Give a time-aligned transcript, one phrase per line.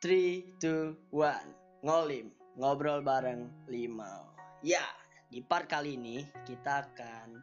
[0.00, 4.32] 3, 2, 1 Ngolim, ngobrol bareng Limau
[4.64, 4.80] Ya,
[5.28, 7.36] di part kali ini kita akan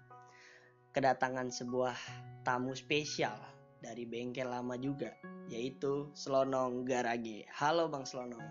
[0.89, 1.93] kedatangan sebuah
[2.41, 3.38] tamu spesial
[3.78, 5.13] dari bengkel lama juga
[5.54, 7.46] Yaitu Slonong Garage.
[7.62, 8.41] Halo Bang Slonong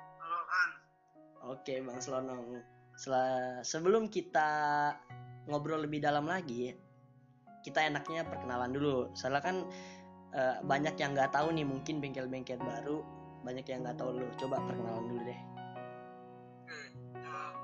[0.00, 0.70] Halo An.
[1.52, 2.64] Oke Bang Slonong
[2.96, 4.48] Sel- Sebelum kita
[5.52, 6.72] ngobrol lebih dalam lagi
[7.60, 9.12] Kita enaknya perkenalan dulu.
[9.12, 9.68] Soalnya kan
[10.36, 13.00] eh, banyak yang nggak tahu nih mungkin bengkel-bengkel baru
[13.46, 14.26] banyak yang nggak tahu lu.
[14.36, 15.40] Coba perkenalan dulu deh.
[16.66, 16.86] Eh,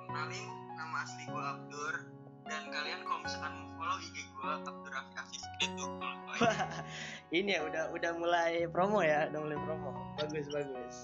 [0.08, 0.46] kenalin
[0.78, 1.94] nama asli gue Abdur.
[2.42, 5.86] Dan kalian kalau misalkan mau follow IG gue Abdur Rafi Afif itu
[7.38, 9.90] ini ya udah udah mulai promo ya udah mulai promo.
[10.16, 10.96] Bagus bagus.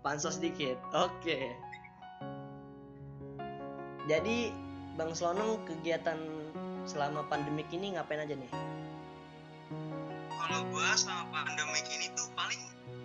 [0.00, 1.40] Pansos dikit oke.
[4.10, 4.50] Jadi
[4.98, 6.18] bang Slonong kegiatan
[6.84, 8.50] selama pandemik ini ngapain aja nih
[10.42, 12.58] Kalau gue selama pandemik ini tuh paling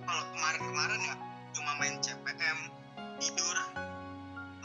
[0.09, 1.15] kalau kemarin-kemarin ya
[1.53, 2.59] cuma main CPM,
[3.21, 3.57] tidur,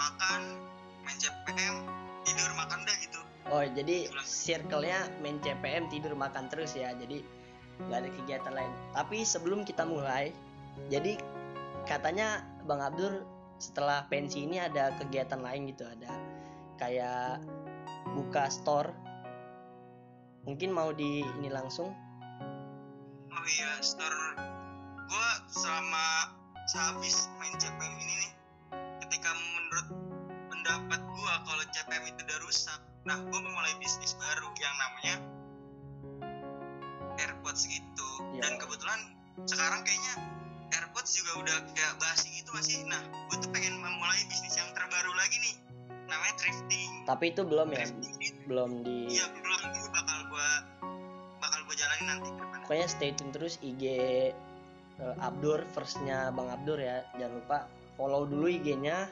[0.01, 0.57] makan,
[1.05, 1.85] main CPM,
[2.25, 3.21] tidur makan dah gitu.
[3.53, 7.21] oh jadi circle-nya main CPM tidur makan terus ya jadi
[7.77, 8.73] nggak ada kegiatan lain.
[8.97, 10.33] Tapi sebelum kita mulai
[10.89, 11.21] jadi
[11.85, 13.21] katanya bang Abdur
[13.61, 16.09] setelah pensi ini ada kegiatan lain gitu ada
[16.81, 17.45] kayak
[18.17, 18.97] buka store.
[20.49, 21.93] Mungkin mau di ini langsung
[23.33, 24.37] Oh iya, store
[25.09, 26.37] gue selama
[26.69, 28.33] sehabis main CPM ini nih,
[29.05, 29.89] ketika menurut
[30.53, 35.17] pendapat gue kalau CPM itu udah rusak, nah gue memulai bisnis baru yang namanya
[37.21, 38.09] AirPods gitu.
[38.37, 38.49] Ya.
[38.49, 39.01] Dan kebetulan
[39.49, 40.15] sekarang kayaknya
[40.77, 42.85] AirPods juga udah kayak basi gitu masih.
[42.89, 43.01] Nah,
[43.33, 45.57] gue tuh pengen memulai bisnis yang terbaru lagi nih,
[46.09, 46.91] namanya thrifting.
[47.09, 50.49] tapi itu belum ya Thrifting belum di iya belum ini bakal gue
[51.41, 52.31] bakal gue jalanin nanti.
[52.65, 57.03] Pokoknya stay tune terus IG eh, Abdur firstnya Bang Abdur ya.
[57.19, 57.59] Jangan lupa
[57.99, 59.11] follow dulu IG-nya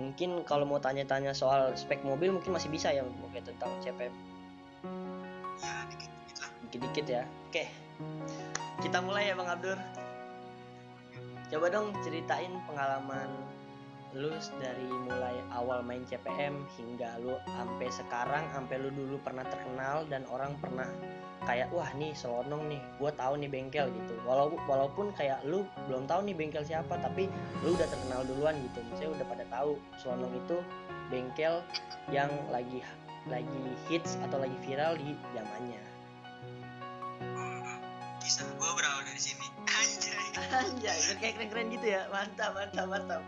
[0.00, 4.08] mungkin kalau mau tanya-tanya soal spek mobil mungkin masih bisa ya mungkin tentang CPM
[5.60, 6.50] Ya dikit-dikit lah.
[6.66, 7.22] dikit-dikit ya.
[7.48, 7.64] Oke.
[8.82, 9.78] Kita mulai ya Bang Abdur.
[11.52, 13.28] Coba dong ceritain pengalaman
[14.12, 14.28] lu
[14.60, 20.28] dari mulai awal main CPM hingga lu sampai sekarang sampai lu dulu pernah terkenal dan
[20.28, 20.84] orang pernah
[21.48, 26.04] kayak wah nih selonong nih gue tahu nih bengkel gitu walaupun walaupun kayak lu belum
[26.04, 27.26] tahu nih bengkel siapa tapi
[27.64, 30.56] lu udah terkenal duluan gitu misalnya udah pada tahu selonong itu
[31.08, 31.54] bengkel
[32.12, 32.84] yang lagi
[33.26, 35.82] lagi hits atau lagi viral di zamannya
[38.22, 39.50] Kisah gue berawal dari sini.
[39.82, 40.26] Anjay.
[40.54, 42.06] Anjay, kayak keren-keren gitu ya.
[42.14, 43.22] Mantap, mantap, mantap.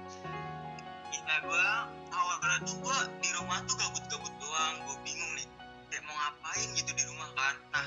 [1.15, 1.67] Kisah gue
[2.11, 4.75] awalnya tuh gue di rumah tuh gabut-gabut doang.
[4.83, 5.47] Gue bingung nih.
[5.95, 7.55] Kayak mau ngapain gitu di rumah kan.
[7.71, 7.87] Nah,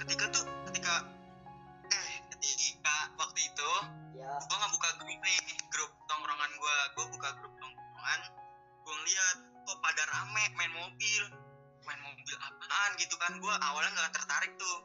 [0.00, 1.04] ketika tuh ketika
[1.92, 3.70] eh ketika waktu itu
[4.18, 4.34] Ya.
[4.34, 5.38] gue nggak buka grup nih
[5.70, 8.20] grup tongkrongan gue gue buka grup tongkrongan
[8.82, 11.22] gue ngeliat kok pada rame main mobil
[11.86, 14.78] main mobil apaan gitu kan gue awalnya nggak tertarik tuh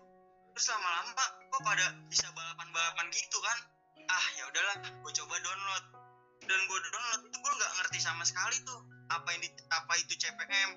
[0.54, 3.58] terus lama-lama kok pada bisa balapan-balapan gitu kan
[4.06, 6.03] ah ya udahlah gue coba download
[6.44, 8.80] dan gue download itu gue nggak ngerti sama sekali tuh
[9.12, 10.72] apa ini apa itu CPM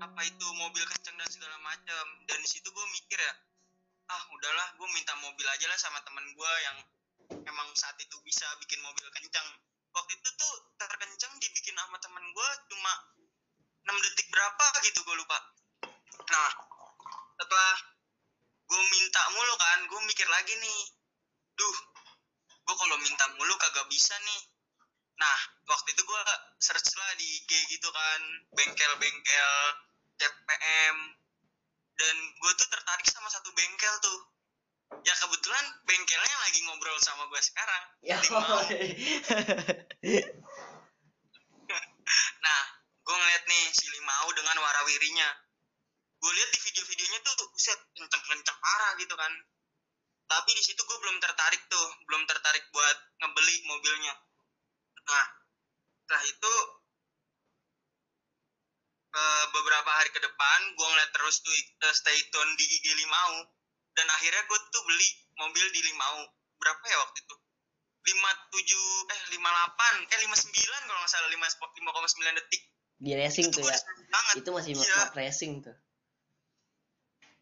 [0.00, 3.34] apa itu mobil kenceng dan segala macam dan di situ gue mikir ya
[4.12, 6.76] ah udahlah gue minta mobil aja lah sama temen gue yang
[7.48, 9.48] emang saat itu bisa bikin mobil kencang
[9.94, 12.92] waktu itu tuh terkencang dibikin sama temen gue cuma
[13.84, 15.38] 6 detik berapa gitu gue lupa.
[16.32, 16.52] Nah
[17.36, 17.74] setelah
[18.64, 20.80] gue minta mulu kan gue mikir lagi nih
[21.54, 21.76] duh
[22.64, 24.40] gue kalau minta mulu kagak bisa nih
[25.14, 25.38] nah
[25.70, 26.20] waktu itu gue
[26.58, 28.20] search lah di IG gitu kan
[28.56, 29.52] bengkel-bengkel
[30.18, 30.96] CPM
[31.94, 34.20] dan gue tuh tertarik sama satu bengkel tuh.
[35.02, 37.82] Ya kebetulan bengkelnya lagi ngobrol sama gue sekarang.
[38.02, 38.18] Ya.
[42.44, 42.60] nah
[43.04, 45.28] gue ngeliat nih si Limau dengan warawirinya.
[46.20, 49.32] Gue lihat di video-videonya tuh buset kenceng-kenceng parah gitu kan.
[50.24, 54.14] Tapi di situ gue belum tertarik tuh belum tertarik buat ngebeli mobilnya
[55.04, 55.26] nah
[56.04, 56.54] setelah itu
[59.14, 63.48] eh, beberapa hari ke depan gue ngeliat terus tuh eh, stay tune di IG Limau.
[63.94, 65.08] Dan akhirnya gue tuh beli
[65.38, 66.26] mobil di Limau.
[66.58, 67.36] Berapa ya waktu itu?
[68.04, 68.12] 57
[69.16, 72.62] eh 58 eh 59 kalau nggak salah 5 5,9 detik.
[73.00, 73.78] Di racing itu tuh ya.
[74.12, 74.34] banget.
[74.44, 74.96] Itu masih Iya.
[74.98, 75.76] map racing tuh.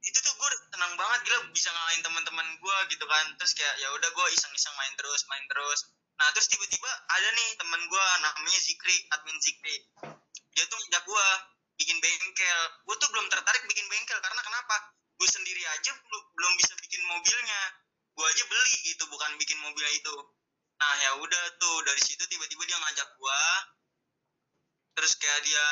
[0.03, 3.27] itu tuh gue tenang banget gila bisa ngalahin teman-teman gue gitu kan.
[3.39, 5.81] Terus kayak ya udah gue iseng-iseng main terus main terus
[6.21, 9.77] nah terus tiba-tiba ada nih teman gue namanya Zikri admin Zikri
[10.53, 11.27] dia tuh ngajak gue
[11.81, 12.61] bikin bengkel.
[12.85, 14.77] Gue tuh belum tertarik bikin bengkel karena kenapa?
[15.17, 17.63] Gue sendiri aja belum bisa bikin mobilnya.
[18.13, 20.15] Gue aja beli gitu bukan bikin mobilnya itu.
[20.79, 23.43] Nah ya udah tuh dari situ tiba-tiba dia ngajak gua.
[24.93, 25.67] Terus kayak dia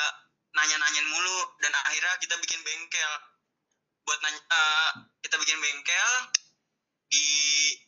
[0.51, 3.13] nanya-nanyain mulu dan akhirnya kita bikin bengkel.
[4.01, 4.89] Buat nanya eh,
[5.21, 6.09] kita bikin bengkel
[7.11, 7.25] di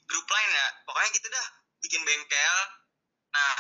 [0.05, 0.67] grup lain ya.
[0.85, 1.47] Pokoknya gitu dah
[1.83, 2.57] bikin bengkel.
[3.35, 3.55] Nah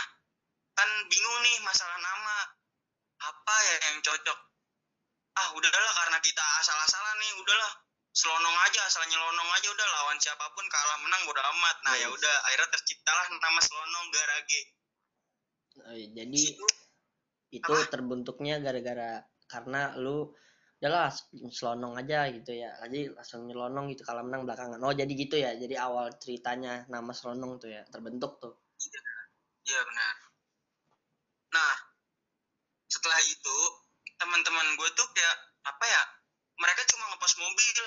[0.73, 2.37] kan bingung nih masalah nama.
[3.23, 4.39] Apa ya yang cocok?
[5.33, 7.71] Ah udahlah karena kita asal-asalan nih udahlah.
[8.13, 11.75] Selonong aja asal nyelonong aja udah lawan siapa pun kalah menang bodo amat.
[11.81, 12.13] Nah ya Yes.
[12.13, 14.61] udah akhirnya terciptalah nama selonong garage.
[15.97, 16.67] Eh, jadi Situ,
[17.57, 17.89] itu Apa?
[17.89, 20.29] terbentuknya gara-gara karena lu
[20.83, 21.07] udahlah
[21.47, 25.55] selonong aja gitu ya jadi langsung nyelonong gitu kalau menang belakangan oh jadi gitu ya
[25.55, 28.59] jadi awal ceritanya nama selonong tuh ya terbentuk tuh
[29.63, 30.15] Iya benar.
[31.55, 31.75] Nah,
[32.91, 33.57] setelah itu
[34.19, 36.03] teman-teman gue tuh kayak apa ya?
[36.59, 37.79] Mereka cuma ngepost mobil,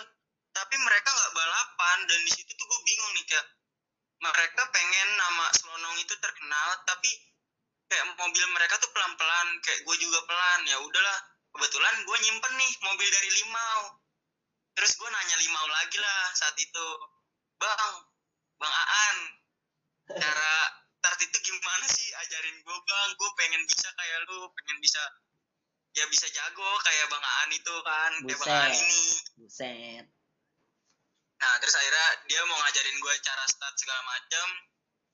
[0.57, 3.47] tapi mereka nggak balapan dan di situ tuh gue bingung nih kayak
[4.25, 7.11] mereka pengen nama Selonong itu terkenal, tapi
[7.93, 10.61] kayak mobil mereka tuh pelan-pelan, kayak gue juga pelan.
[10.65, 11.19] Ya udahlah,
[11.57, 13.81] kebetulan gue nyimpen nih mobil dari Limau.
[14.77, 16.87] Terus gue nanya Limau lagi lah saat itu,
[17.57, 17.95] bang,
[18.61, 19.17] bang Aan,
[20.21, 20.53] cara
[21.01, 22.09] start itu gimana sih?
[22.13, 23.09] Ajarin gue bang.
[23.17, 25.03] Gue pengen bisa kayak lu pengen bisa
[25.97, 28.85] ya bisa jago kayak bang Aan itu kan kayak bang Aan Buset.
[28.85, 29.05] ini.
[29.41, 30.05] Buset.
[31.37, 34.47] Nah terus akhirnya dia mau ngajarin gue cara start segala macam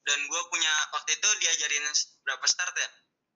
[0.03, 1.87] dan gue punya waktu itu diajarin
[2.27, 2.89] berapa start ya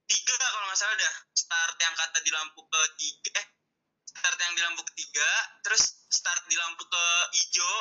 [0.06, 3.46] tiga kalau nggak salah dah start yang kata di lampu ke tiga eh
[4.06, 5.28] start yang di lampu ketiga
[5.66, 7.04] terus start di lampu ke
[7.42, 7.74] hijau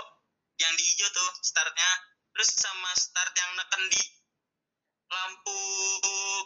[0.59, 1.91] yang di hijau tuh startnya
[2.35, 4.03] terus sama start yang neken di
[5.05, 5.59] lampu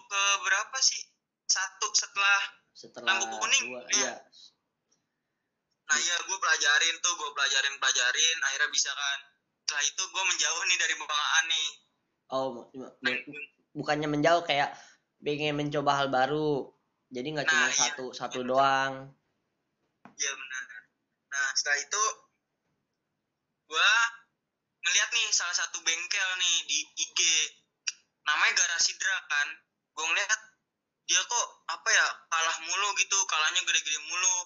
[0.09, 1.01] ke berapa sih?
[1.49, 2.41] Satu setelah
[2.77, 3.97] setelah Lampu kuning, gua iya.
[3.97, 4.13] iya
[5.89, 9.19] nah iya gue pelajarin tuh gue pelajarin pelajarin akhirnya bisa kan.
[9.65, 11.67] Setelah itu gue menjauh nih dari bang Aan nih
[12.29, 12.69] oh bu-
[13.73, 14.69] bukannya menjauh kayak
[15.19, 16.71] pengen mencoba hal baru
[17.09, 17.75] jadi nggak Nah, cuma iya.
[17.75, 19.13] satu satu doang
[20.19, 20.63] Iya benar.
[21.31, 22.03] Nah setelah itu
[23.71, 23.91] gua
[24.83, 27.19] ngeliat nih salah satu bengkel nih di IG
[28.27, 29.47] namanya Garasi Dra kan.
[29.95, 30.41] Gua ngeliat
[31.07, 34.37] dia kok apa ya kalah mulu gitu, kalahnya gede-gede mulu.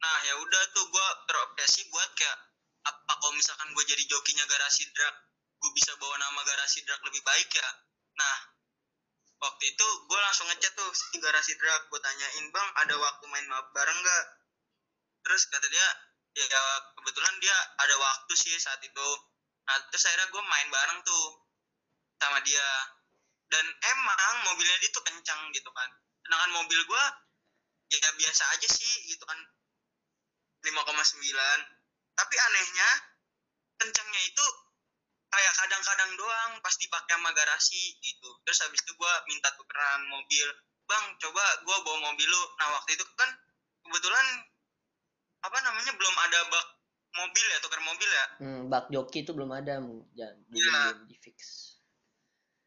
[0.00, 2.38] Nah ya udah tuh gua terobsesi buat kayak
[2.88, 5.16] apa kalau misalkan gue jadi jokinya Garasi Drak,
[5.60, 7.68] gue bisa bawa nama Garasi Drak lebih baik ya.
[8.16, 8.36] Nah
[9.38, 13.46] waktu itu gue langsung ngechat tuh si Garasi Drak, gue tanyain bang ada waktu main
[13.46, 14.24] map bareng nggak?
[15.28, 15.88] terus kata dia
[16.32, 16.62] ya
[16.96, 19.08] kebetulan dia ada waktu sih saat itu.
[19.68, 21.24] Nah terus akhirnya gue main bareng tuh
[22.16, 22.68] sama dia.
[23.48, 25.88] Dan emang mobilnya dia tuh kencang gitu kan.
[26.24, 27.04] Sedangkan mobil gue
[27.92, 29.36] ya biasa aja sih gitu kan.
[30.64, 30.74] 5,9
[32.18, 32.88] tapi anehnya
[33.78, 34.46] kencangnya itu
[35.28, 38.30] kayak kadang-kadang doang pas dipakai sama garasi gitu.
[38.42, 40.48] Terus habis itu gue minta tukeran mobil
[40.84, 42.42] bang coba gue bawa mobil lu.
[42.56, 43.28] Nah waktu itu kan
[43.84, 44.26] kebetulan
[45.38, 46.66] apa namanya belum ada bak
[47.14, 48.26] mobil ya tukar mobil ya?
[48.40, 49.80] Hmm, bak joki itu belum ada
[50.14, 50.80] ja- belum Iya.
[50.96, 51.38] belum di fix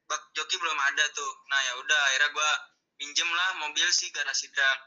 [0.05, 1.31] bak joki belum ada tuh.
[1.47, 2.51] Nah ya udah akhirnya gue
[2.99, 4.77] pinjem lah mobil sih garasi dak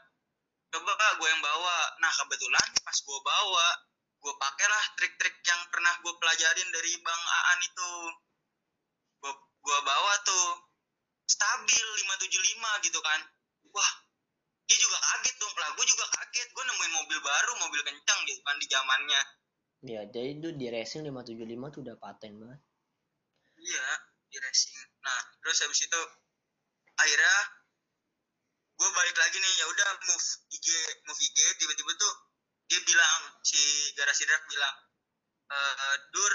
[0.71, 1.77] coba kak gue yang bawa.
[1.99, 3.67] Nah kebetulan pas gue bawa
[4.25, 7.91] gue pakai lah trik-trik yang pernah gue pelajarin dari bang Aan itu.
[9.21, 10.65] Gue gue bawa tuh.
[11.29, 13.21] Stabil 575 gitu kan.
[13.69, 13.91] Wah
[14.65, 15.53] dia juga kaget dong.
[15.61, 16.47] Lah gue juga kaget.
[16.57, 19.21] Gue nemuin mobil baru mobil kencang gitu kan di zamannya.
[19.85, 22.61] Ya jadi itu di racing 575 tuh udah paten banget.
[23.61, 23.85] Iya,
[24.33, 24.73] di racing.
[25.05, 26.01] Nah, terus habis itu
[26.97, 27.37] akhirnya
[28.73, 29.53] gue balik lagi nih.
[29.61, 30.67] Ya udah move IG
[31.05, 32.24] move IG tiba-tiba tuh
[32.65, 33.59] dia bilang si
[33.93, 34.75] garasi Drak bilang
[35.49, 35.57] e,
[36.09, 36.33] Dur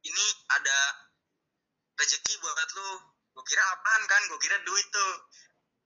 [0.00, 0.26] ini
[0.56, 0.78] ada
[2.00, 2.90] rezeki buat lu.
[3.36, 4.22] Gue kira apaan kan?
[4.32, 5.12] Gue kira duit tuh.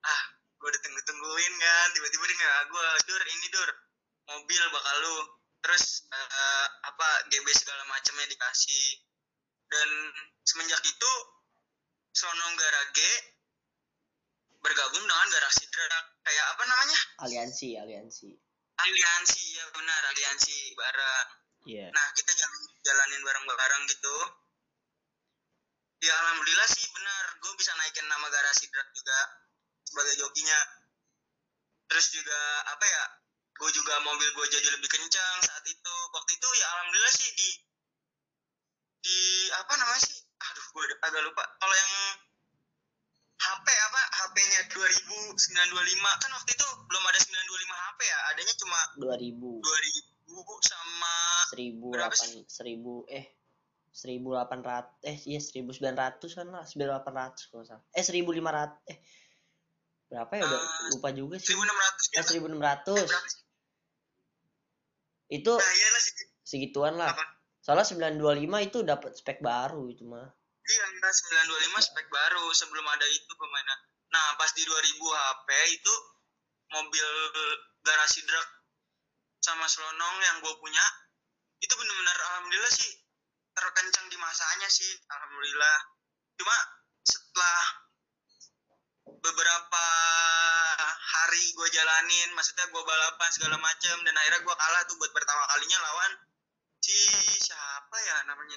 [0.06, 0.22] Ah
[0.62, 1.86] gue udah tunggu tungguin kan.
[1.92, 3.70] Tiba-tiba dia nggak gue Dur ini Dur
[4.30, 5.18] mobil bakal lu.
[5.64, 9.02] Terus eh, apa GB segala macamnya dikasih.
[9.66, 9.88] Dan
[10.46, 11.12] semenjak itu
[12.14, 13.10] Sonong Garage
[14.62, 16.98] bergabung dengan Garasi Drak kayak apa namanya?
[17.26, 18.43] Aliansi aliansi
[18.74, 21.28] aliansi ya benar aliansi bareng.
[21.64, 21.86] Iya.
[21.88, 24.16] Nah kita jalan, jalanin bareng-bareng gitu.
[26.04, 27.24] Ya alhamdulillah sih benar.
[27.40, 29.18] Gue bisa naikin nama Garasi Drak juga
[29.88, 30.60] sebagai jokinya.
[31.88, 33.04] Terus juga apa ya
[33.54, 35.94] gue juga mobil gue jadi lebih kencang saat itu.
[36.12, 37.48] Waktu itu ya alhamdulillah sih di
[39.04, 39.18] di
[39.56, 40.18] apa namanya sih?
[40.20, 41.44] Aduh gue agak lupa.
[41.56, 41.92] Kalau yang
[43.34, 44.00] HP apa?
[44.14, 48.18] HP-nya 2925 kan waktu itu belum ada 925 HP ya?
[48.30, 51.14] Adanya cuma 2000 2000 sama
[51.52, 52.42] 1000 Berapa sih?
[52.46, 53.26] 1000 eh
[53.94, 55.94] 1800 eh iya 1900
[56.34, 57.84] kan lah 1800 kalau salah.
[57.92, 58.98] Eh 1500 eh
[60.04, 60.42] berapa ya?
[60.44, 61.54] Udah Eh, lupa juga sih.
[61.54, 62.48] 1600 eh gitu.
[62.50, 63.08] 1600 Eh,
[65.32, 66.02] itu Nah, iyalah
[66.44, 67.10] segituan lah.
[67.10, 67.24] Apa?
[67.58, 70.28] soalnya 925 itu dapat spek baru itu mah
[70.64, 73.80] Iya, enggak 925 spek baru sebelum ada itu pemainan.
[74.16, 75.94] Nah, pas di 2000 HP itu
[76.72, 77.08] mobil
[77.84, 78.48] garasi drag
[79.44, 80.84] sama selonong yang gue punya
[81.60, 82.92] itu bener-bener alhamdulillah sih
[83.52, 85.76] terkencang di masanya sih alhamdulillah.
[86.40, 86.56] Cuma
[87.04, 87.60] setelah
[89.20, 89.84] beberapa
[91.04, 95.44] hari gue jalanin maksudnya gue balapan segala macem dan akhirnya gue kalah tuh buat pertama
[95.52, 96.12] kalinya lawan
[96.80, 96.96] si
[97.40, 98.56] siapa ya namanya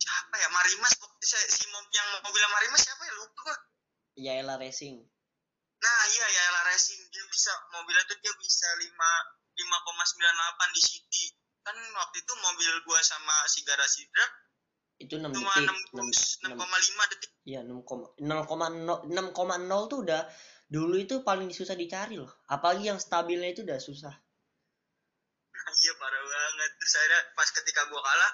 [0.00, 0.48] siapa ya?
[0.48, 3.12] Marimas si, yang mobilnya Marimas siapa ya?
[3.20, 3.56] Lupa gue
[4.20, 5.00] Yaela Racing.
[5.80, 7.00] Nah iya ya Ella Racing.
[7.08, 8.84] Dia bisa mobilnya tuh dia bisa 5
[9.56, 11.24] 5,98 di City.
[11.64, 14.32] Kan waktu itu mobil gua sama si garasi drag
[15.00, 17.30] itu 6 cuma detik 6 6, 6,5 detik.
[17.48, 17.80] Iya 6,
[18.20, 20.22] 0,0 6,0 tuh udah
[20.68, 22.28] dulu itu paling susah dicari loh.
[22.52, 24.12] Apalagi yang stabilnya itu udah susah.
[25.80, 26.70] iya parah banget.
[26.76, 28.32] Terus akhirnya pas ketika gua kalah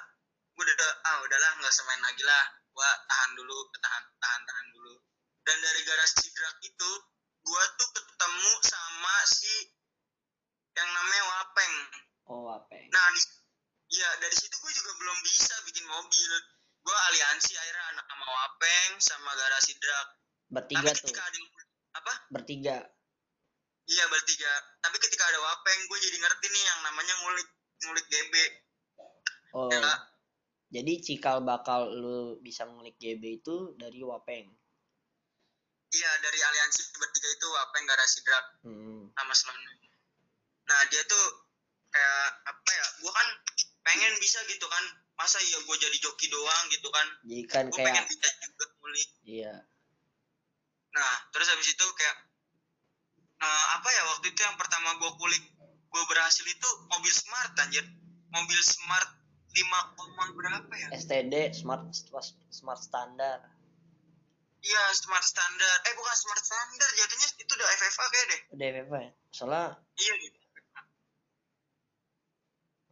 [0.57, 4.95] gua udah ah udahlah nggak semain lagi lah gua tahan dulu tahan tahan tahan dulu
[5.45, 6.91] dan dari garasi drag itu
[7.45, 9.55] gua tuh ketemu sama si
[10.77, 11.75] yang namanya Wapeng
[12.27, 12.83] Oh ya?
[12.91, 13.23] Nah, di,
[13.95, 16.33] ya dari situ gue juga belum bisa bikin mobil.
[16.83, 20.09] Gue aliansi akhirnya anak sama Wapeng sama garasi drag.
[20.51, 21.15] Bertiga Tapi tuh.
[21.15, 21.39] ada
[22.03, 22.13] apa?
[22.35, 22.77] Bertiga.
[23.87, 24.53] Iya bertiga.
[24.83, 27.49] Tapi ketika ada Wapeng, gue jadi ngerti nih yang namanya ngulik
[27.87, 28.35] ngulik GB.
[29.55, 29.71] Oh.
[29.71, 29.83] Ya?
[30.67, 34.51] Jadi cikal bakal lu bisa ngulik GB itu dari Wapeng.
[35.87, 39.07] Iya dari aliansi bertiga itu Wapeng garasi drag Hmm.
[39.15, 39.63] sama Sloan.
[40.67, 41.25] Nah dia tuh
[41.87, 42.87] kayak apa ya?
[42.99, 43.29] Gue kan
[43.87, 44.85] pengen bisa gitu kan.
[45.17, 47.07] Masa iya gue jadi joki doang gitu kan?
[47.25, 49.09] Jadi kan Gue pengen kayak bisa juga ngulik.
[49.25, 49.55] iya.
[50.93, 52.17] Nah, terus habis itu kayak
[53.39, 55.45] eh, apa ya waktu itu yang pertama gue kulik
[55.87, 57.87] gue berhasil itu mobil smart anjir.
[58.35, 59.16] Mobil smart
[59.57, 60.89] 5 koma berapa ya?
[61.01, 61.89] STD smart
[62.53, 63.41] smart standar.
[64.61, 65.75] Iya, smart standar.
[65.89, 68.41] Eh bukan smart standar, jadinya itu udah FFA kayak deh.
[68.53, 69.11] Udah FF ya?
[69.33, 69.65] Soalnya
[69.97, 70.39] Iya gitu.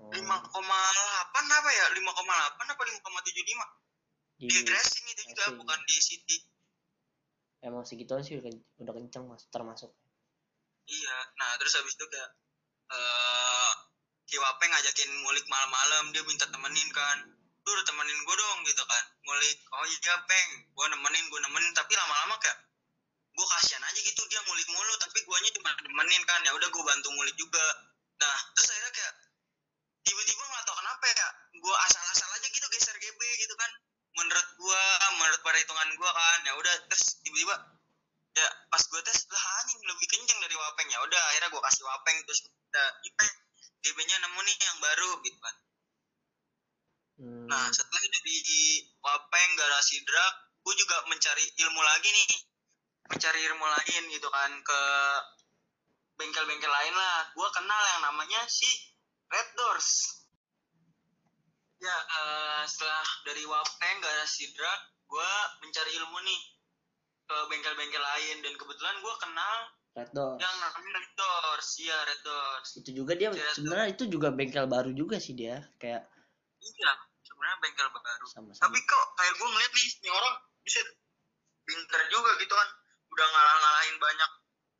[0.00, 1.84] oh, 5,8 apa ya?
[1.92, 3.84] 5,8 apa 5,75?
[4.34, 6.38] di, Di racing itu juga bukan di city.
[7.64, 8.52] emang segituan sih udah,
[8.84, 9.88] udah kenceng mas termasuk.
[10.84, 11.16] Iya.
[11.40, 12.30] Nah, terus habis itu kayak
[12.92, 13.72] eh
[14.34, 17.22] si Wape ngajakin ngulik malam-malam, dia minta temenin kan.
[17.62, 19.04] Lu udah temenin gue dong gitu kan.
[19.22, 21.70] Ngulik, oh iya Peng, gue nemenin, gue nemenin.
[21.70, 22.58] Tapi lama-lama kayak
[23.30, 26.42] gue kasihan aja gitu dia ngulik mulu, tapi guanya cuma nemenin kan.
[26.42, 27.62] Ya udah gue bantu ngulik juga.
[28.18, 29.14] Nah, terus akhirnya kayak
[30.02, 33.70] tiba-tiba nggak tahu kenapa ya, gue asal-asal aja gitu geser GB gitu kan.
[34.18, 34.82] Menurut gue,
[35.14, 37.54] menurut perhitungan gue kan, ya udah terus tiba-tiba
[38.34, 41.86] ya pas gue tes lah anjing lebih kenceng dari wapeng ya udah akhirnya gue kasih
[41.86, 43.43] wapeng terus udah ipe
[43.84, 45.56] DB nya nemu nih yang baru gitu kan.
[47.14, 47.46] Hmm.
[47.46, 48.42] nah setelah dari
[48.98, 52.30] wapeng garasi drag gue juga mencari ilmu lagi nih.
[53.04, 54.80] Mencari ilmu lain gitu kan ke
[56.16, 57.28] bengkel-bengkel lain lah.
[57.36, 58.66] Gue kenal yang namanya si
[59.28, 59.90] Red Doors.
[61.84, 66.40] Ya eh, setelah dari wapeng garasi drag gue mencari ilmu nih
[67.28, 68.40] ke bengkel-bengkel lain.
[68.40, 69.56] Dan kebetulan gue kenal
[69.94, 70.42] Red Doors.
[70.42, 72.68] yang namanya Red Doors iya Red Doors.
[72.82, 76.02] Itu juga dia Red sebenarnya itu juga bengkel baru juga sih dia kayak
[76.58, 78.26] iya sebenarnya bengkel baru.
[78.26, 78.58] Sama-sama.
[78.58, 80.34] tapi kok kayak gue ngeliat nih ini orang
[80.66, 80.80] bisa
[81.62, 82.68] pinter juga gitu kan.
[83.14, 84.30] Udah ngalah-ngalahin banyak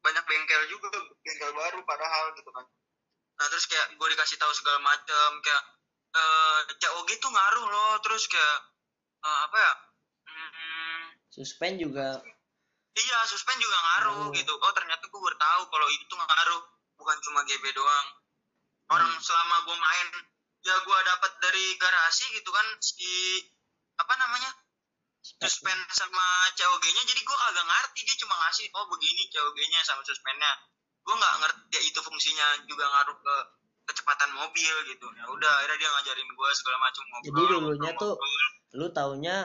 [0.02, 0.88] banyak bengkel juga
[1.23, 2.66] bengkel baru padahal gitu kan.
[3.38, 5.62] Nah terus kayak gue dikasih tahu segala macam kayak
[6.14, 7.92] eh COG tuh ngaruh loh.
[8.02, 8.59] Terus kayak
[9.23, 9.73] eh, apa ya
[10.26, 12.18] hmm, Suspend juga
[12.97, 14.35] iya suspend juga ngaruh Ngaruh.
[14.35, 16.63] gitu oh ternyata gue baru tahu kalau itu tuh ngaruh
[16.95, 18.07] bukan cuma GB doang
[18.87, 19.19] orang Hmm.
[19.19, 20.09] selama gue main
[20.61, 23.41] ya gue dapat dari garasi gitu kan si
[23.95, 24.51] apa namanya
[25.23, 30.53] suspend sama COG-nya jadi gue kagak ngerti dia cuma ngasih oh begini COG-nya sama suspendnya
[31.01, 33.35] gue nggak ngerti ya itu fungsinya juga ngaruh ke
[33.85, 37.61] kecepatan mobil gitu ya udah akhirnya dia ngajarin gue segala macam ngobrol Jadi dulunya
[37.91, 38.51] ngobrol, tuh- ngobrol.
[38.75, 39.37] lu taunya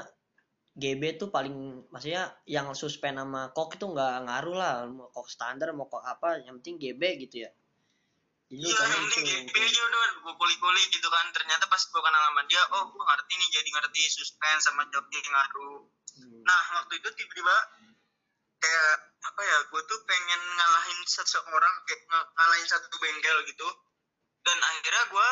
[0.79, 5.75] GB tuh paling maksudnya yang suspend sama kok itu nggak ngaruh lah mau kok standar
[5.75, 7.51] mau kok apa yang penting GB gitu ya
[8.49, 11.29] jadi Iya, yang penting GP aja udah gue kuli-kuli gitu kan.
[11.37, 15.21] Ternyata pas gue kenal sama dia, oh gue ngerti nih, jadi ngerti suspend sama joki
[15.21, 15.85] ngaruh.
[16.17, 16.41] Hmm.
[16.41, 17.55] Nah, waktu itu tiba-tiba
[18.57, 23.69] kayak apa ya, gue tuh pengen ngalahin seseorang, kayak ng- ngalahin satu bengkel gitu.
[24.41, 25.29] Dan akhirnya gue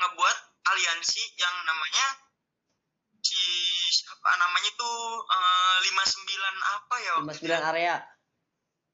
[0.00, 2.06] ngebuat aliansi yang namanya
[3.20, 3.44] si
[4.04, 5.94] apa namanya tuh eh, 59
[6.72, 7.66] apa ya waktu 59 itu?
[7.66, 7.94] area.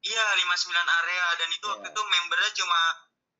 [0.00, 1.92] Iya 59 area dan itu waktu Iya.
[1.92, 2.80] itu membernya cuma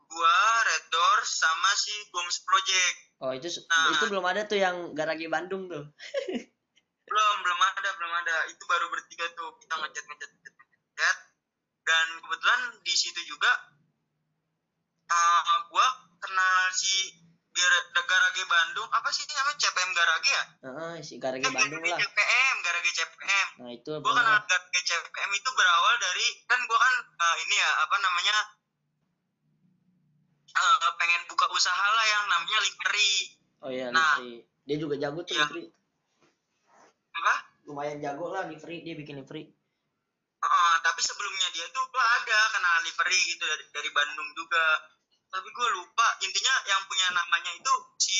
[0.07, 3.93] gua Red Doors sama si Gomes Project Oh, itu Nah.
[3.93, 5.85] itu belum ada tuh yang garage Bandung tuh.
[7.07, 11.17] belum belum ada belum ada itu baru bertiga tuh kita ngechat ngechat ngechat ngechat
[11.83, 13.50] dan kebetulan di situ juga
[15.05, 15.87] eh gua
[16.17, 17.11] kenal si
[17.52, 20.42] Garage Bandung apa sih namanya CPM Garage ya?
[20.62, 21.99] Heeh, si garage Eh, Bandung Garage lah.
[22.00, 24.38] CPM Garage CPM Nah, itu gue kenal.
[24.40, 28.37] Garage CPM itu berawal dari kan gue kan eh, ini ya apa namanya
[30.50, 33.12] eh, pengen buka usaha lah yang namanya livery
[33.61, 34.16] Oh iya, Nah.
[34.16, 34.40] livery.
[34.62, 35.45] Dia juga jago tuh Iya.
[35.45, 35.66] livery.
[37.12, 39.45] apa Lumayan jago lah livery, dia bikin livery.
[40.40, 44.62] Heeh, tapi sebelumnya dia tuh gue ada kenal livery gitu dari dari Bandung juga
[45.31, 48.19] tapi gue lupa intinya yang punya namanya itu si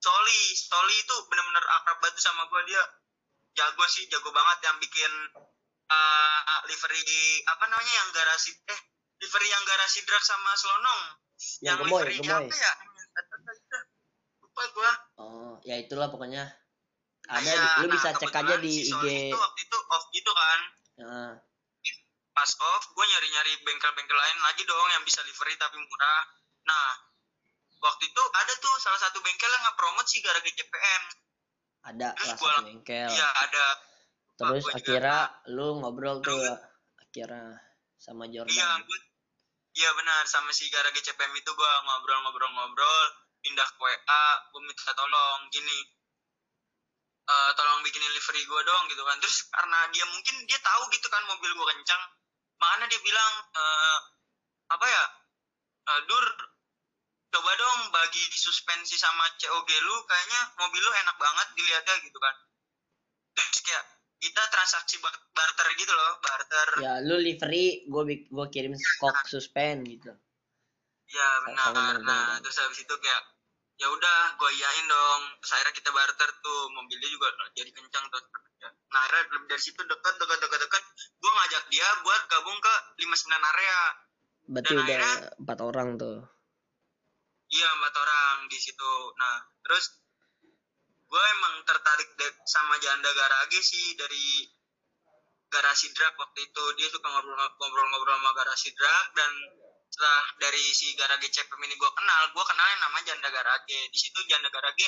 [0.00, 2.82] Soli Soli itu bener-bener akrab banget sama gue dia
[3.52, 5.12] jago sih jago banget yang bikin
[5.90, 7.02] eh livery
[7.44, 8.80] apa namanya yang garasi eh
[9.20, 11.02] livery yang garasi drag sama Selonong
[11.60, 12.48] Yang gemoy, liverynya gemoy.
[12.48, 12.72] apa ya
[14.40, 16.48] lupa gue Oh, ya itulah pokoknya.
[17.28, 19.04] Ada di- lu nah, bisa cek aja di si IG.
[19.28, 20.60] Itu waktu itu off gitu kan.
[22.40, 26.22] Pas off gue nyari nyari bengkel-bengkel lain lagi dong yang bisa livery tapi murah.
[26.64, 26.88] Nah
[27.76, 31.02] waktu itu ada tuh salah satu bengkel yang nge-promote si garage CPM
[31.82, 33.08] ada Terus salah satu bengkel.
[33.12, 33.66] iya ada.
[34.34, 35.18] Terus gua juga- akhirnya
[35.52, 36.64] lu ngobrol tuh Terus-
[36.98, 37.60] akhirnya
[38.00, 38.80] sama iya Jordan.
[38.80, 39.00] gue
[39.76, 43.00] iya benar sama si garage CPM itu gue ngobrol-ngobrol-ngobrol
[43.40, 45.78] pindah ke WA gue minta tolong gini
[47.26, 49.20] eh, tolong bikinin livery gue dong gitu kan.
[49.20, 52.02] Terus karena dia mungkin dia tahu gitu kan mobil gue kencang
[52.60, 53.98] makanya dia bilang eh,
[54.70, 55.04] apa ya
[55.90, 56.26] eh, Dur
[57.30, 62.34] coba dong bagi suspensi sama COG lu kayaknya mobil lu enak banget dilihatnya gitu kan
[63.38, 63.84] terus kayak
[64.20, 69.16] kita transaksi bar- barter gitu loh barter Ya lu livery, gua bik- gua kirim kok
[69.24, 70.12] suspend gitu.
[71.10, 71.72] Ya benar.
[71.72, 72.44] Nah, bener.
[72.44, 73.22] terus habis itu kayak
[73.80, 75.22] ya udah gue iyain dong.
[75.40, 78.20] Terus akhirnya kita barter tuh mobilnya juga jadi kencang tuh.
[78.92, 80.82] Nah akhirnya lebih dari situ dekat dekat dekat dekat.
[81.16, 83.80] Gue ngajak dia buat gabung ke 59 area.
[84.50, 86.18] Berarti Dan udah akhirnya- empat orang tuh.
[87.50, 88.92] Iya empat orang di situ.
[89.16, 89.84] Nah terus
[91.10, 92.06] gue emang tertarik
[92.46, 94.46] sama janda garage sih dari
[95.50, 99.32] garasi drag waktu itu dia suka ngobrol-ngobrol sama garasi drag dan
[99.90, 103.66] setelah dari si garage CPM ini gue kenal gue kenal yang namanya janda garage.
[103.90, 104.86] Di situ janda garage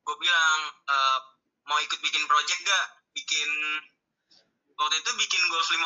[0.00, 1.18] gue bilang "Eh,
[1.68, 3.50] mau ikut bikin project gak bikin
[4.80, 5.84] waktu itu bikin golf 5,8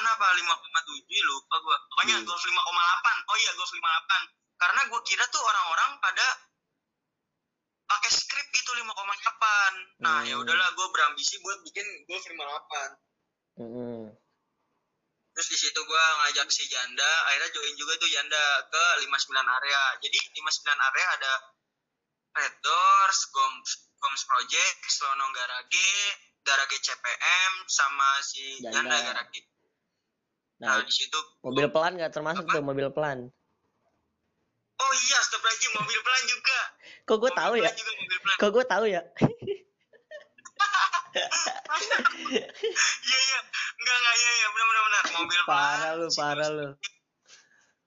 [0.00, 2.24] apa 5,7 lupa gue pokoknya Hmm.
[2.24, 4.22] golf 5,8 oh iya golf 5,8
[4.56, 6.26] karena gue kira tuh orang-orang pada
[7.84, 10.28] pakai script gitu 5,8 nah Hmm.
[10.32, 12.96] ya udahlah gue berambisi buat bikin golf 58
[13.60, 14.08] Mm-mm.
[15.34, 19.82] Terus di situ gua ngajak si Janda akhirnya join juga tuh Janda ke 59 area
[19.98, 21.32] jadi 59 area ada
[22.34, 25.90] Red Doors Goms Goms Project Selonong Garage
[26.42, 28.78] Garage CPM sama si Janda.
[28.90, 29.40] Janda, Garage
[30.58, 32.54] nah, Nah, di situ mobil pelan gak termasuk Apa?
[32.54, 33.26] tuh mobil pelan.
[34.74, 36.58] oh iya astagfirullahaladzim mobil pelan juga
[37.04, 37.70] Kok gue Mobil tahu ya?
[37.70, 37.92] juga
[38.38, 39.02] Kok gue tahu ya?
[42.34, 43.40] iya iya
[43.84, 46.68] enggak enggak iya iya benar benar benar mobil parah lu, parah lu.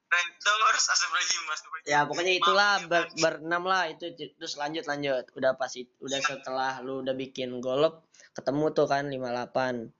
[0.07, 5.25] Red Doors astagfirullahaladzim astagfirullahaladzim Ya pokoknya itulah ya, ber, berenam lah itu terus lanjut lanjut.
[5.35, 9.91] Udah pas udah setelah lu udah bikin golop ketemu tuh kan 58.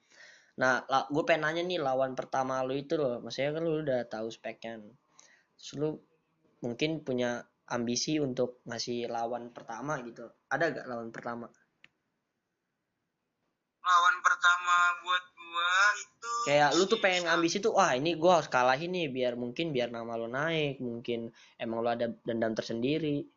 [0.57, 3.19] Nah, gue pengen nanya nih lawan pertama lu itu loh.
[3.19, 4.79] Maksudnya kan lu udah tahu speknya.
[5.59, 5.89] Terus lu
[6.63, 10.23] mungkin punya ambisi untuk ngasih lawan pertama gitu.
[10.47, 11.51] Ada gak lawan pertama?
[13.87, 14.75] lawan pertama
[15.07, 15.23] buat
[15.99, 19.33] itu Kayak lu tuh si- pengen ambisi tuh, wah ini gua harus kalahin nih biar
[19.35, 23.27] mungkin biar nama lu naik, mungkin emang lu ada dendam tersendiri.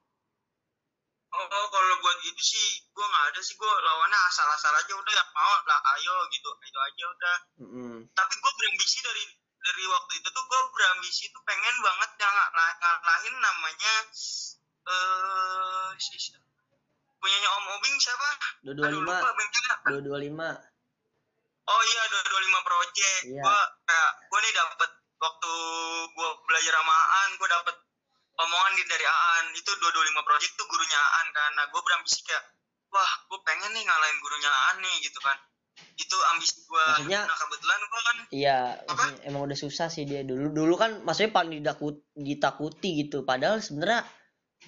[1.31, 5.13] Oh, oh, kalau buat gitu sih gua nggak ada sih gua lawannya asal-asal aja udah
[5.15, 7.95] yang mau lah ayo gitu itu aja udah Mm-mm.
[8.19, 9.23] tapi gua berambisi dari
[9.63, 13.95] dari waktu itu tuh gua berambisi tuh pengen banget yang ngala- ngalahin namanya
[14.91, 16.43] eh siapa?
[17.23, 18.29] punyanya Om Obing siapa?
[18.67, 19.75] Aduh 225, lupa bengkelnya.
[19.87, 20.70] 225.
[21.67, 23.23] Oh iya 225 project.
[23.27, 23.43] Iya.
[23.43, 25.53] Gua kayak gua nih dapet waktu
[26.17, 27.77] gua belajar sama Aan, gua dapet
[28.41, 31.51] omongan di dari Aan itu 225 project tuh gurunya Aan kan.
[31.55, 32.45] Nah, gua berambisi kayak
[32.91, 35.37] wah, gua pengen nih ngalahin gurunya Aan nih gitu kan.
[35.95, 36.85] Itu ambisi gua.
[36.97, 39.05] Maksudnya- nah, kebetulan gua kan Iya, Apa?
[39.27, 40.51] emang udah susah sih dia dulu.
[40.51, 43.23] Dulu kan maksudnya paling didakut, ditakuti gitu.
[43.23, 44.03] Padahal sebenarnya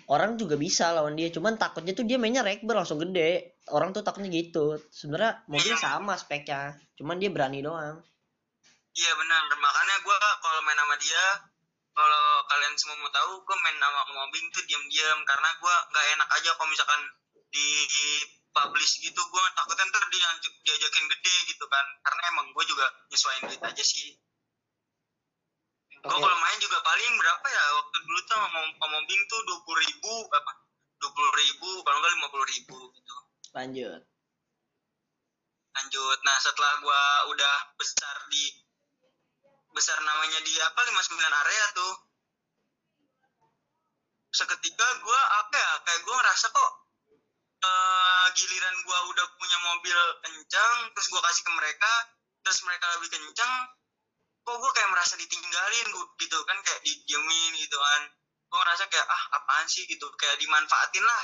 [0.09, 4.03] orang juga bisa lawan dia cuman takutnya tuh dia mainnya rekber langsung gede orang tuh
[4.03, 4.81] takutnya gitu.
[4.91, 5.79] Sebenarnya mobil Iya.
[5.79, 8.03] sama speknya cuman dia berani doang.
[8.93, 9.43] Iya benar.
[9.55, 11.25] Makanya gue kalau main sama dia
[11.93, 15.19] kalau kalian semua mau tahu gue main sama mobbing tuh diam-diam.
[15.23, 17.01] Karena gue nggak enak aja kalau misalkan
[17.53, 17.69] di
[18.53, 20.29] publish gitu gue takutnya ntar dia
[20.67, 21.87] diajakin gede gitu kan.
[22.03, 24.19] Karena emang gue juga nyesuaiin duit aja sih.
[26.03, 26.19] Gue Oke.
[26.19, 27.63] kalau main juga paling berapa ya?
[27.79, 30.53] Waktu dulu tuh sama mobbing tuh dua puluh ribu apa?
[30.99, 33.22] Dua puluh ribu kalau nggak lima puluh ribu gitu
[33.53, 34.03] lanjut.
[35.73, 36.19] Lanjut.
[36.25, 38.45] Nah setelah gua udah besar di
[39.73, 41.93] besar namanya di apa 59 area tuh
[44.33, 46.73] seketika gua apa ya kayak gua ngerasa kok
[47.65, 51.93] eh, giliran gua udah punya mobil kencang terus gua kasih ke mereka
[52.45, 53.53] terus mereka lebih kencang
[54.45, 55.89] kok gua kayak merasa ditinggalin
[56.21, 58.03] gitu kan kayak didiemin gitu kan.
[58.53, 59.89] Gua ngerasa kayak ah apaan sih?
[59.89, 60.05] gitu.
[60.21, 61.23] Kayak dimanfaatin lah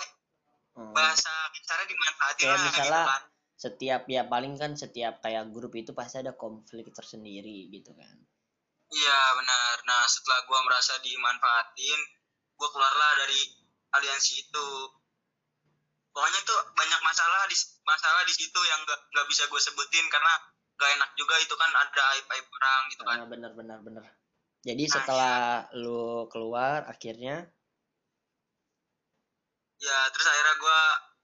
[0.78, 0.94] Hmm.
[0.94, 3.22] bahasa bicara dimanfaatin Kayak lah gitu misalnya- kan
[3.58, 8.14] setiap ya paling kan setiap kayak grup itu pasti ada konflik tersendiri gitu kan
[8.88, 9.74] Iya benar.
[9.84, 12.00] Nah setelah gua merasa dimanfaatin,
[12.56, 13.36] gua keluarlah dari
[13.92, 14.68] aliansi itu.
[16.08, 20.32] Pokoknya tuh banyak masalah di masalah di situ yang gak, nggak bisa gue sebutin karena
[20.74, 23.16] gak enak juga itu kan ada aib aib orang gitu kan.
[23.18, 24.04] Ah, bener bener bener
[24.60, 27.44] jadi setelah lu keluar akhirnya
[29.78, 30.78] Ya terus akhirnya gua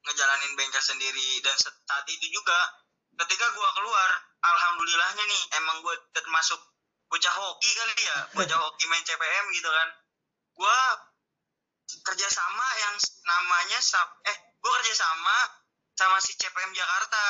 [0.04, 2.58] ngejalanin bengkel sendiri dan saat itu juga
[3.14, 4.10] ketika gua keluar,
[4.42, 6.58] alhamdulillahnya nih emang gua termasuk
[7.10, 9.88] bocah hoki kali ya, bocah hoki main CPM gitu kan.
[10.54, 10.78] Gua
[12.04, 12.94] kerjasama yang
[13.26, 15.36] namanya sap eh gua kerjasama
[15.94, 17.24] sama si CPM Jakarta.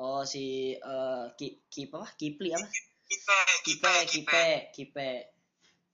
[0.00, 2.64] oh si eh ki, ki apa Kipli apa
[3.10, 5.10] Kipe, Kipe Kipe Kipe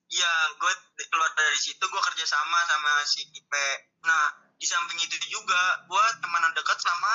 [0.07, 0.72] Iya, gue
[1.11, 3.66] keluar dari situ gue kerjasama sama si Kipe.
[4.07, 7.12] Nah, di samping itu juga gue temenan dekat sama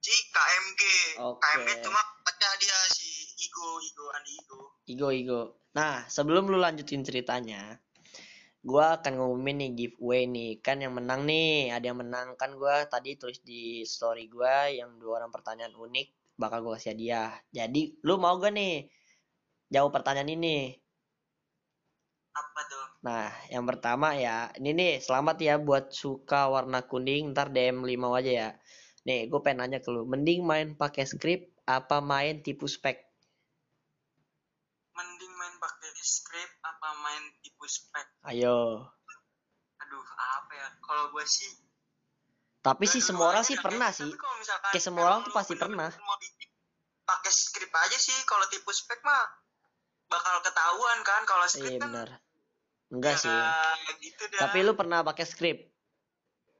[0.00, 0.82] si KMG.
[1.22, 1.40] Oke.
[1.44, 3.08] KMG cuma pecah dia si
[3.46, 4.60] Igo, Igo, Andi Igo.
[4.90, 7.78] Igo Igo nah sebelum lu lanjutin ceritanya
[8.60, 12.90] gua akan ngumumin nih giveaway nih kan yang menang nih ada yang menang kan gua
[12.90, 17.94] tadi tulis di story gua yang dua orang pertanyaan unik bakal gua kasih hadiah jadi
[18.02, 18.90] lu mau gak nih
[19.70, 20.74] jawab pertanyaan ini
[22.40, 22.84] Apa tuh?
[23.04, 28.16] Nah, yang pertama ya, ini nih selamat ya buat suka warna kuning, ntar DM 5
[28.16, 28.50] aja ya.
[29.04, 33.00] Nih, gue pengen nanya ke lu, mending main pakai script apa main tipu spek?
[34.96, 38.06] Mending main pakai script apa main tipu spek?
[38.28, 38.88] Ayo.
[39.80, 40.06] Aduh,
[40.40, 40.68] apa ya?
[40.80, 41.50] Kalau gue sih
[42.60, 44.04] Tapi sih semua orang sih pernah sih.
[44.68, 45.88] Kayak semua emang orang tuh pasti pernah.
[47.08, 49.24] pakai script aja sih kalau tipu spek mah
[50.06, 52.08] bakal ketahuan kan kalau Iya script kan benar.
[52.90, 53.30] Enggak sih.
[54.02, 54.50] gitu dah.
[54.50, 55.70] Tapi lu pernah pakai script?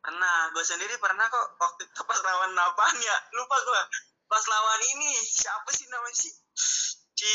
[0.01, 3.16] Pernah, gue sendiri pernah kok waktu itu pas lawan apaan ya?
[3.37, 3.83] Lupa gue.
[4.31, 6.33] Pas lawan ini, siapa sih namanya sih?
[7.19, 7.35] Si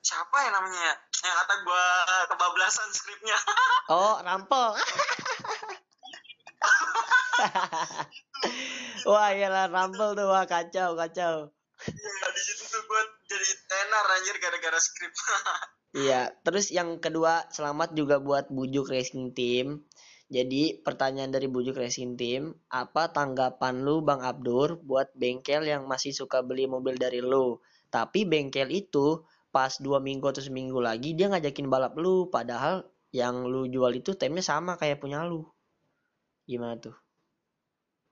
[0.00, 0.94] siapa ya namanya ya?
[1.26, 1.84] Yang kata gue
[2.32, 3.36] kebablasan skripnya.
[3.90, 4.78] Oh, rampok.
[9.10, 11.50] wah, iyalah rampel tuh, wah kacau, kacau.
[13.40, 15.12] Jadi tenar anjir gara-gara skrip.
[15.90, 19.90] Iya, terus yang kedua selamat juga buat Bujuk Racing Team.
[20.30, 26.14] Jadi pertanyaan dari Bujuk Racing Team, apa tanggapan lu Bang Abdur buat bengkel yang masih
[26.14, 27.58] suka beli mobil dari lu?
[27.90, 33.50] Tapi bengkel itu pas dua minggu atau seminggu lagi dia ngajakin balap lu, padahal yang
[33.50, 35.42] lu jual itu temnya sama kayak punya lu.
[36.46, 36.94] Gimana tuh?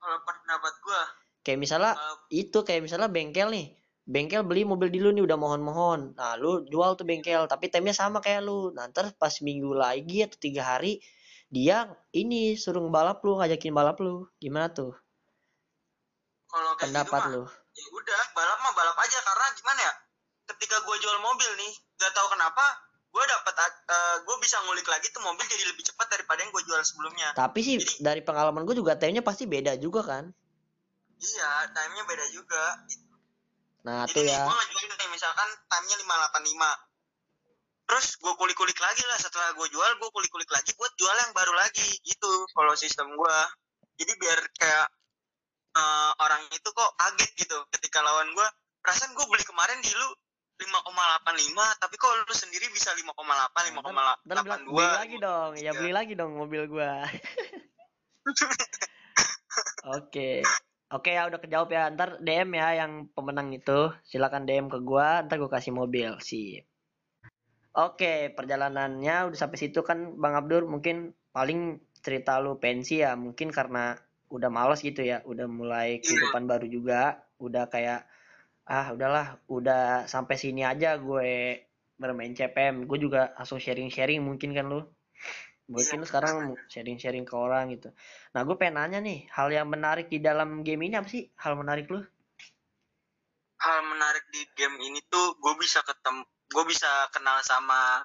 [0.02, 1.02] Kalau pendapat gue,
[1.46, 1.92] Kayak misalnya
[2.28, 3.77] itu kayak misalnya bengkel nih
[4.08, 7.92] bengkel beli mobil di lu nih udah mohon-mohon nah lu jual tuh bengkel tapi temnya
[7.92, 11.04] sama kayak lu nah ntar pas minggu lagi atau tiga hari
[11.52, 11.84] dia
[12.16, 14.96] ini suruh ngebalap lu ngajakin balap lu gimana tuh
[16.48, 17.42] kalau kayak pendapat gitu lu
[17.78, 19.94] ya udah balap mah balap aja karena gimana ya?
[20.48, 22.64] Ketika gue jual mobil nih, gak tahu kenapa
[23.12, 23.54] gue dapat
[24.24, 27.32] gue bisa ngulik lagi tuh mobil jadi lebih cepat daripada yang gue jual sebelumnya.
[27.36, 30.24] tapi sih Jadi- dari pengalaman gue juga temnya pasti beda juga kan
[31.18, 32.78] Iya, time-nya beda juga.
[33.86, 37.88] Nah Jadi tuh nih, ya gue ngejualin nih, misalkan time-nya 585.
[37.88, 41.54] Terus gue kulik-kulik lagi lah setelah gue jual, gue kulik-kulik lagi buat jual yang baru
[41.56, 42.32] lagi gitu.
[42.52, 43.36] Kalau sistem gue.
[43.98, 44.86] Jadi biar kayak
[45.78, 48.48] eh, orang itu kok kaget gitu ketika lawan gue.
[48.84, 50.08] Perasaan gue beli kemarin di lu
[50.58, 53.14] 5,85, tapi kok lu sendiri bisa 5,8,
[53.78, 54.74] ntar bilang, 5,82.
[54.74, 55.72] beli lagi dong ya Iya.
[55.78, 57.06] beli lagi dong mobil gua
[59.98, 60.42] Oke.
[60.88, 61.92] Oke ya udah kejawab ya.
[61.92, 63.92] Ntar DM ya yang pemenang itu.
[64.08, 66.16] Silakan DM ke gua, ntar gua kasih mobil.
[66.24, 66.64] Sih.
[67.76, 70.64] Oke, perjalanannya udah sampai situ kan Bang Abdur?
[70.64, 73.12] Mungkin paling cerita lu pensi ya.
[73.20, 74.00] Mungkin karena
[74.32, 75.20] udah males gitu ya.
[75.28, 77.28] Udah mulai kehidupan baru juga.
[77.36, 78.08] Udah kayak
[78.64, 79.36] ah udahlah.
[79.52, 84.86] Udah sampai sini aja gue bermain CPM gue juga langsung sharing-sharing mungkin kan lu
[85.68, 87.92] mungkin lu sekarang sharing-sharing ke orang gitu
[88.32, 91.54] nah gue pengen nanya nih hal yang menarik di dalam game ini apa sih hal
[91.60, 92.00] menarik lu
[93.58, 98.00] hal menarik di game ini tuh gue bisa ketemu gue bisa kenal sama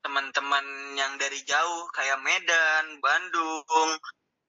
[0.00, 3.96] teman-teman yang dari jauh kayak Medan, Bandung,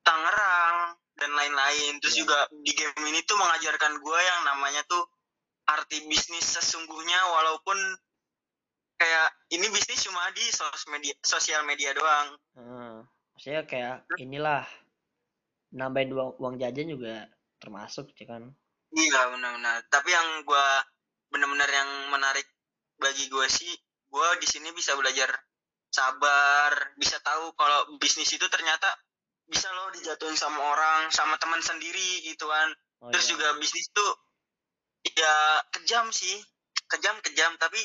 [0.01, 1.99] Tangerang dan lain-lain.
[1.99, 2.21] Terus Iya.
[2.23, 5.03] juga di game ini tuh mengajarkan gue yang namanya tuh
[5.67, 7.77] arti bisnis sesungguhnya walaupun
[9.01, 12.37] kayak ini bisnis cuma di sos media, sosial media doang.
[12.53, 12.95] Hmm,
[13.33, 14.61] maksudnya kayak inilah
[15.73, 17.25] nambahin uang, uang jajan juga
[17.57, 18.53] termasuk ya kan
[18.91, 19.87] Iya benar-benar.
[19.87, 20.67] Tapi yang gue
[21.31, 22.43] benar-benar yang menarik
[22.99, 23.71] bagi gue sih,
[24.11, 25.31] gue di sini bisa belajar
[25.87, 28.91] sabar, bisa tahu kalau bisnis itu ternyata
[29.47, 32.67] bisa loh dijatuhin sama orang, sama teman sendiri gitu kan.
[33.03, 33.31] oh, Terus iya.
[33.35, 34.11] juga bisnis tuh
[35.07, 35.35] ya
[35.71, 36.35] kejam sih,
[36.91, 37.55] kejam kejam.
[37.55, 37.79] Tapi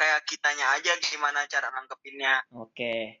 [0.00, 2.40] kayak kitanya aja gimana cara nangkepinnya.
[2.56, 3.20] Oke.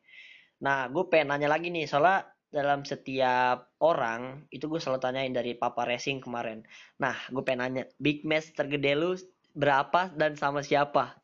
[0.64, 5.52] Nah, gue pengen nanya lagi nih, soalnya dalam setiap orang, itu gue selalu tanyain dari
[5.52, 6.64] Papa Racing kemarin.
[6.96, 9.12] Nah, gue pengen nanya, big match tergede lu
[9.52, 11.20] berapa dan sama siapa?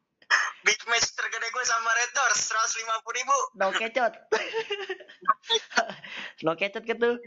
[0.63, 3.37] Big match tergede gue sama Red Doors, 150 ribu.
[3.59, 4.15] No kecot.
[6.47, 7.19] no kecot ke tuh?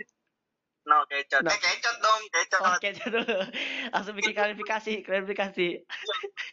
[0.87, 1.43] No, kecot.
[1.43, 1.51] No.
[1.51, 2.61] Eh, kecot dong, kecot.
[2.63, 3.39] Oh, kecot dulu.
[3.95, 5.67] Langsung bikin klarifikasi, klarifikasi.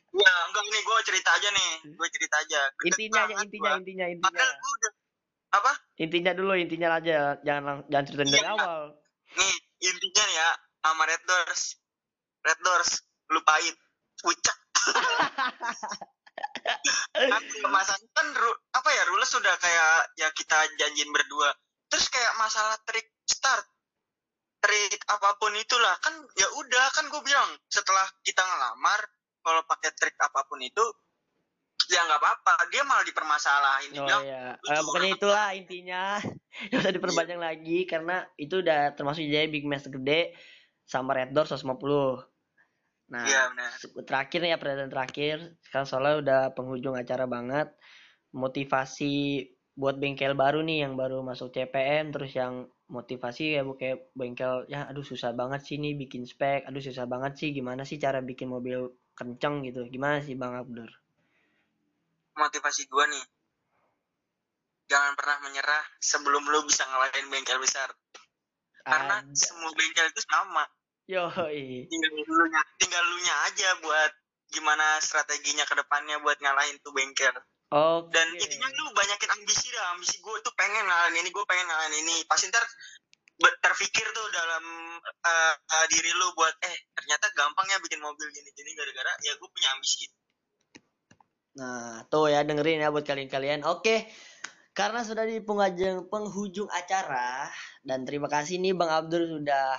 [0.10, 1.72] Ya, enggak ini gue cerita aja nih.
[1.94, 2.62] Gue cerita aja.
[2.82, 3.80] Gede Intinya aja, intinya, gua.
[3.80, 4.26] intinya, intinya.
[4.26, 4.92] Padahal gue udah
[5.54, 5.72] apa?
[6.02, 7.18] Intinya dulu, intinya aja.
[7.46, 8.54] Jangan jangan ceritain dari Iya.
[8.58, 8.82] awal.
[9.38, 9.54] Nih,
[9.86, 10.50] intinya nih ya
[10.82, 11.64] sama Red Doors.
[12.42, 12.92] Red Doors
[13.30, 13.78] lu pahit.
[14.18, 14.58] Pucak.
[17.14, 17.44] Kan
[18.14, 21.54] kan ru- apa ya rules sudah kayak ya kita janjiin berdua.
[21.92, 23.68] Terus kayak masalah trik start
[24.64, 29.00] trik apa pun itulah kan ya udah kan gue bilang setelah kita ngelamar
[29.44, 30.84] kalau pakai trik apa pun itu
[31.92, 36.04] ya nggak apa-apa dia malah dipermasalahin Oh bilang iya, "Lu Eh, tuh pokoknya itulah intinya.
[36.72, 40.38] Gak usah diperpanjang lagi karena itu udah termasuk jadi big match gede
[40.86, 42.24] sama Red Door 150.
[43.12, 43.70] Nah, Iya, benar.
[43.76, 45.38] se- terakhir nih ya pertanyaan terakhir.
[45.66, 47.68] Sekarang soalnya udah penghujung acara banget.
[48.32, 54.14] Motivasi buat bengkel baru nih yang baru masuk CPM terus yang motivasi ya bu kayak
[54.14, 57.98] bengkel ya aduh susah banget sih nih bikin spek aduh susah banget sih gimana sih
[57.98, 60.90] cara bikin mobil kenceng gitu gimana sih Bang Abdur
[62.38, 63.26] motivasi gue nih
[64.86, 67.90] jangan pernah menyerah sebelum lu bisa ngalahin bengkel besar
[68.86, 69.34] karena Ada.
[69.34, 70.64] semua bengkel itu sama
[71.10, 71.90] Yoi.
[71.90, 74.12] tinggal lu nya tinggal lu nya aja buat
[74.54, 77.34] gimana strateginya ke depannya buat ngalahin tuh bengkel
[77.74, 78.14] Oke.
[78.14, 81.96] dan intinya lu banyakin ambisi dah ambisi gue tuh pengen ngalahin ini gue pengen ngalahin
[82.06, 82.62] ini pasti ntar
[83.34, 84.64] terpikir tuh dalam
[85.02, 89.50] eh, eh, diri lu buat eh ternyata gampang ya bikin mobil gini-gini gara-gara ya gue
[89.50, 90.18] punya ambisi itu
[91.54, 93.62] Nah, tuh ya dengerin ya buat kalian-kalian.
[93.70, 94.10] Oke.
[94.74, 97.46] Karena sudah di penghujung penghujung acara
[97.86, 99.78] dan terima kasih nih Bang Abdur sudah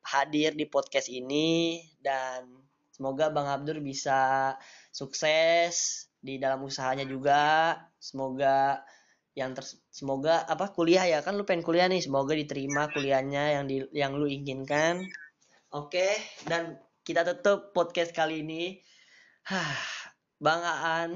[0.00, 2.48] hadir di podcast ini dan
[2.88, 4.56] semoga Bang Abdur bisa
[4.96, 7.74] sukses di dalam usahanya juga.
[7.98, 8.82] Semoga
[9.38, 9.62] yang ter
[9.94, 14.18] semoga apa kuliah ya kan lu pengen kuliah nih semoga diterima kuliahnya yang di yang
[14.18, 15.06] lu inginkan.
[15.68, 16.16] Oke,
[16.48, 18.80] dan kita tutup podcast kali ini.
[19.44, 19.76] Hah,
[20.40, 21.10] Bang Aan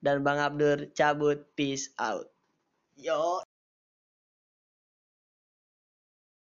[0.00, 1.52] dan Bang Abdur cabut.
[1.52, 2.32] Peace out.
[2.96, 3.49] Yo.